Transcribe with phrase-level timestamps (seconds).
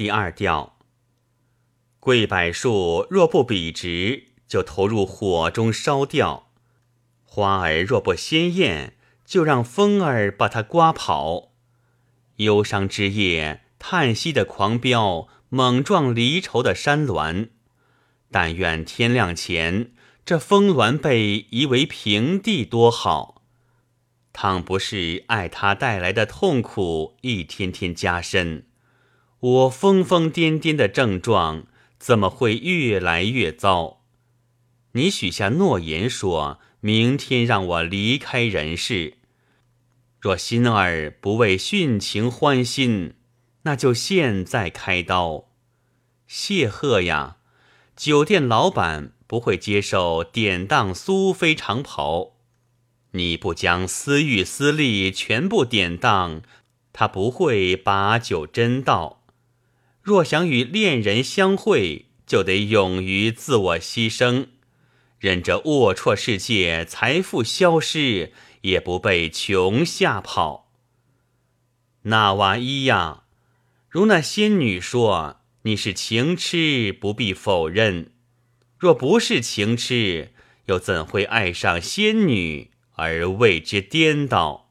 [0.00, 0.78] 第二调。
[1.98, 6.44] 桂柏树若不笔直，就投入火中烧掉；
[7.22, 11.52] 花儿若不鲜艳，就让风儿把它刮跑。
[12.36, 17.50] 忧伤之夜，叹息的狂飙，猛撞离愁的山峦。
[18.30, 19.92] 但愿天亮前，
[20.24, 23.42] 这峰峦被夷为平地，多好！
[24.32, 28.64] 倘不是爱他带来的痛苦一天天加深，
[29.40, 31.64] 我疯疯癫癫的症状
[31.98, 34.02] 怎么会越来越糟？
[34.92, 39.14] 你许下诺言，说明天让我离开人世。
[40.20, 43.14] 若心儿不为殉情欢心，
[43.62, 45.46] 那就现在开刀。
[46.26, 47.38] 谢赫呀，
[47.96, 52.32] 酒店老板不会接受典当苏菲长袍。
[53.12, 56.42] 你不将私欲私利全部典当，
[56.92, 59.19] 他不会把酒斟倒。
[60.02, 64.46] 若想与恋人相会，就得勇于自我牺牲，
[65.18, 70.72] 任这龌龊世界财富消失，也不被穷吓跑。
[72.02, 73.24] 那瓦伊呀，
[73.88, 78.12] 如那仙女说你是情痴，不必否认。
[78.78, 80.32] 若不是情痴，
[80.66, 82.70] 又怎会爱上仙女？
[82.92, 84.69] 而为之颠倒。